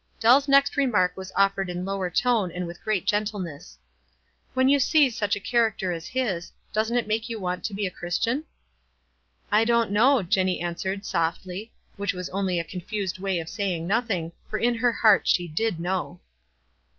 Dell's 0.19 0.47
next 0.47 0.77
remark 0.77 1.15
was 1.15 1.31
offered 1.35 1.69
in 1.69 1.85
lower 1.85 2.09
tone 2.09 2.51
and 2.51 2.65
with 2.65 2.81
great 2.83 3.05
gentleness. 3.05 3.77
M 4.09 4.13
When 4.55 4.67
you 4.67 4.79
see 4.79 5.11
such 5.11 5.35
a 5.35 5.39
character 5.39 5.91
as 5.91 6.07
his, 6.07 6.51
doesn't 6.73 6.97
it 6.97 7.07
make 7.07 7.29
you 7.29 7.39
want 7.39 7.63
to 7.65 7.75
be 7.75 7.85
a 7.85 7.91
Christian?" 7.91 8.45
"I 9.51 9.63
don't 9.63 9.91
know," 9.91 10.23
Jenny 10.23 10.59
answered, 10.59 11.05
softly, 11.05 11.71
which 11.97 12.13
was 12.15 12.29
only 12.29 12.57
a 12.59 12.63
confused 12.63 13.19
way 13.19 13.37
of 13.37 13.47
saying 13.47 13.85
noth 13.85 14.09
ing, 14.09 14.31
for 14.49 14.57
in 14.57 14.73
her 14.73 14.91
heart 14.91 15.27
she 15.27 15.47
did 15.47 15.79
know." 15.79 16.19